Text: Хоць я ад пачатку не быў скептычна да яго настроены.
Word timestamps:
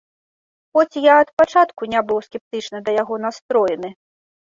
Хоць 0.77 1.01
я 1.03 1.13
ад 1.25 1.29
пачатку 1.43 1.91
не 1.93 2.01
быў 2.09 2.25
скептычна 2.31 2.85
да 2.91 2.99
яго 3.01 3.25
настроены. 3.29 3.97